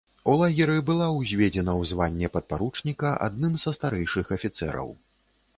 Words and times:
У 0.31 0.33
лагеры 0.41 0.77
была 0.87 1.09
ўзведзена 1.17 1.75
ў 1.81 1.91
званне 1.91 2.31
падпаручніка 2.37 3.13
адным 3.29 3.53
са 3.65 3.75
старэйшых 3.79 4.25
афіцэраў. 4.39 4.89